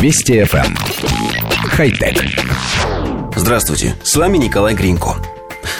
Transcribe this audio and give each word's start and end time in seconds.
Вести 0.00 0.34
FM. 0.34 0.64
Эм. 0.64 0.76
Хай-тек. 1.70 2.24
Здравствуйте, 3.34 3.96
с 4.04 4.14
вами 4.14 4.38
Николай 4.38 4.74
Гринько. 4.74 5.16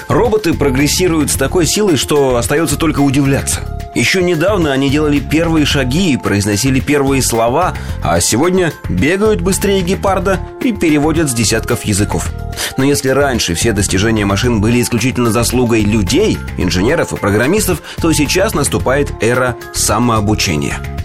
Роботы 0.09 0.55
прогрессируют 0.55 1.31
с 1.31 1.37
такой 1.37 1.67
силой, 1.67 1.97
что 1.97 2.35
остается 2.35 2.77
только 2.77 2.99
удивляться. 2.99 3.61
Еще 3.95 4.21
недавно 4.21 4.73
они 4.73 4.91
делали 4.91 5.21
первые 5.21 5.67
шаги 5.67 6.13
и 6.13 6.17
произносили 6.17 6.81
первые 6.81 7.23
слова, 7.23 7.77
а 8.03 8.21
сегодня 8.21 8.73
бегают 8.89 9.41
быстрее 9.41 9.83
гепарда 9.83 10.41
и 10.65 10.73
переводят 10.73 11.31
с 11.31 11.35
десятков 11.35 11.85
языков. 11.85 12.29
Но 12.77 12.83
если 12.83 13.11
раньше 13.11 13.55
все 13.55 13.73
достижения 13.73 14.25
машин 14.25 14.61
были 14.61 14.83
исключительно 14.83 15.31
заслугой 15.31 15.83
людей, 15.83 16.39
инженеров 16.57 17.13
и 17.13 17.17
программистов, 17.17 17.83
то 18.03 18.13
сейчас 18.13 18.53
наступает 18.53 19.13
эра 19.21 19.57
самообучения– 19.75 20.81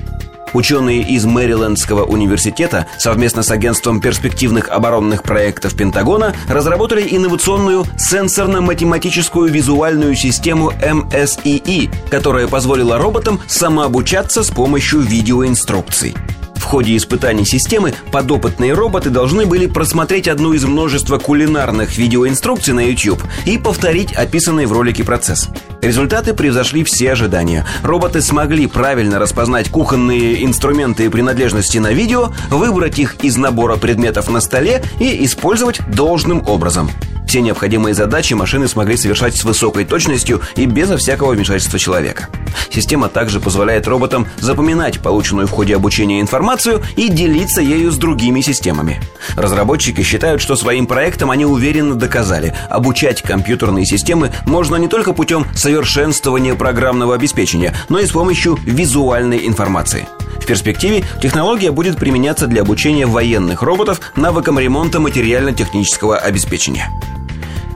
Ученые 0.54 1.02
из 1.02 1.26
Мэрилендского 1.26 2.04
университета 2.06 2.88
совместно 2.98 3.44
с 3.44 3.52
Агентством 3.52 4.00
перспективных 4.00 4.70
оборонных 4.70 5.24
проектов 5.24 5.76
Пентагона 5.76 6.36
разработали 6.48 7.08
инновационную 7.10 7.86
сенсорно-математическую 7.98 9.50
визуальную 9.50 10.16
систему 10.16 10.72
MSEE, 10.72 11.90
которая 12.10 12.48
позволила 12.48 12.98
роботам 12.98 13.40
самообучаться 13.48 14.44
с 14.44 14.50
помощью 14.50 15.00
видеоинструкций. 15.00 16.16
В 16.56 16.66
ходе 16.66 16.96
испытаний 16.96 17.46
системы 17.46 17.94
подопытные 18.12 18.74
роботы 18.74 19.10
должны 19.10 19.46
были 19.46 19.68
просмотреть 19.68 20.28
одну 20.28 20.54
из 20.54 20.64
множества 20.64 21.18
кулинарных 21.18 21.98
видеоинструкций 21.98 22.74
на 22.74 22.80
YouTube 22.80 23.22
и 23.46 23.58
повторить 23.58 24.14
описанный 24.14 24.66
в 24.66 24.72
ролике 24.72 25.04
процесс. 25.04 25.50
Результаты 25.84 26.34
превзошли 26.34 26.86
все 26.86 27.12
ожидания. 27.12 27.66
Роботы 27.84 28.22
смогли 28.22 28.68
правильно 28.68 29.20
распознать 29.20 29.70
кухонные 29.70 30.46
инструменты 30.46 31.06
и 31.06 31.10
принадлежности 31.10 31.78
на 31.78 31.92
видео, 31.92 32.32
выбрать 32.50 33.00
их 33.00 33.18
из 33.22 33.36
набора 33.36 33.76
предметов 33.76 34.30
на 34.30 34.40
столе 34.40 34.82
и 35.02 35.26
использовать 35.26 35.82
должным 35.94 36.42
образом. 36.48 36.90
Все 37.34 37.42
необходимые 37.42 37.96
задачи 37.96 38.36
машины 38.36 38.68
смогли 38.68 38.96
совершать 38.96 39.36
с 39.36 39.44
высокой 39.44 39.86
точностью 39.86 40.40
и 40.56 40.68
безо 40.68 40.98
всякого 40.98 41.32
вмешательства 41.32 41.80
человека. 41.80 42.30
Система 42.70 43.10
также 43.10 43.40
позволяет 43.40 43.88
роботам 43.88 44.28
запоминать 44.40 45.00
полученную 45.00 45.48
в 45.48 45.50
ходе 45.50 45.76
обучения 45.76 46.22
информацию 46.22 46.84
и 46.96 47.10
делиться 47.10 47.60
ею 47.60 47.92
с 47.92 47.98
другими 47.98 48.42
системами. 48.42 49.02
Разработчики 49.36 50.04
считают, 50.04 50.44
что 50.44 50.56
своим 50.56 50.86
проектом 50.86 51.32
они 51.32 51.44
уверенно 51.44 51.96
доказали, 51.96 52.56
обучать 52.70 53.24
компьютерные 53.24 53.88
системы 53.88 54.32
можно 54.46 54.76
не 54.76 54.88
только 54.88 55.12
путем 55.12 55.48
совершенствования 55.56 56.54
программного 56.54 57.16
обеспечения, 57.16 57.76
но 57.90 57.98
и 57.98 58.06
с 58.06 58.12
помощью 58.12 58.60
визуальной 58.64 59.48
информации. 59.48 60.08
В 60.40 60.46
перспективе 60.46 61.04
технология 61.20 61.72
будет 61.72 61.98
применяться 61.98 62.46
для 62.46 62.62
обучения 62.62 63.08
военных 63.08 63.64
роботов 63.64 64.02
навыкам 64.16 64.60
ремонта 64.60 65.00
материально-технического 65.00 66.20
обеспечения. 66.20 66.92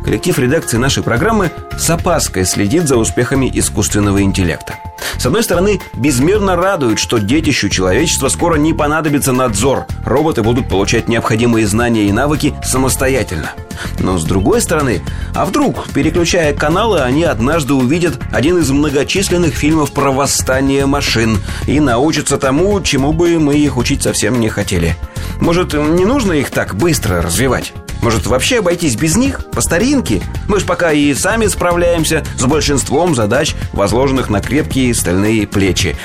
Коллектив 0.08 0.40
редакции 0.40 0.78
нашей 0.78 1.04
программы 1.04 1.52
с 1.78 1.90
опаской 1.90 2.46
следит 2.46 2.88
за 2.88 2.96
успехами 2.96 3.52
искусственного 3.54 4.22
интеллекта. 4.22 4.76
С 5.18 5.26
одной 5.26 5.44
стороны, 5.44 5.82
безмерно 5.94 6.56
радует, 6.56 7.00
что 7.00 7.18
детищу 7.18 7.70
человечества 7.70 8.30
скоро 8.30 8.56
не 8.56 8.74
понадобится 8.74 9.32
надзор. 9.32 9.86
Роботы 10.06 10.44
будут 10.44 10.70
получать 10.70 11.08
необходимые 11.08 11.68
знания 11.68 12.06
и 12.06 12.12
навыки 12.12 12.54
самостоятельно. 12.64 13.52
Но 14.00 14.18
с 14.18 14.24
другой 14.24 14.62
стороны, 14.62 15.02
а 15.34 15.46
вдруг, 15.46 15.90
переключая 15.90 16.54
каналы, 16.54 17.00
они 17.00 17.24
однажды 17.24 17.74
увидят 17.74 18.20
один 18.32 18.58
из 18.60 18.70
многочисленных 18.72 19.54
фильмов 19.56 19.92
про 19.92 20.12
восстание 20.12 20.86
машин 20.86 21.40
и 21.68 21.80
научатся 21.80 22.38
тому, 22.38 22.82
чему 22.82 23.14
бы 23.14 23.40
мы 23.40 23.56
их 23.56 23.78
учить 23.78 24.04
совсем 24.04 24.40
не 24.40 24.50
хотели. 24.50 24.96
Может, 25.40 25.74
не 25.74 26.06
нужно 26.06 26.34
их 26.34 26.50
так 26.50 26.76
быстро 26.76 27.22
развивать? 27.22 27.74
Может, 28.02 28.28
вообще 28.28 28.60
обойтись 28.60 28.96
без 28.96 29.16
них, 29.16 29.46
по 29.52 29.62
старинке? 29.62 30.22
Мы 30.48 30.60
ж 30.60 30.64
пока 30.64 30.92
и 30.92 31.14
сами 31.14 31.48
справляемся 31.48 32.24
с 32.38 32.46
большинством 32.46 33.16
задач, 33.16 33.56
возложенных 33.74 34.30
на 34.30 34.40
крепкие 34.40 34.87
стальные 34.94 35.48
плечи. 35.48 35.96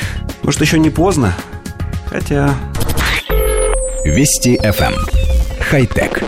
Может, 0.42 0.60
еще 0.60 0.78
не 0.78 0.90
поздно? 0.90 1.34
Хотя... 2.06 2.54
Вести 4.04 4.56
FM. 4.56 4.94
Эм. 4.94 5.06
Хай-тек. 5.60 6.22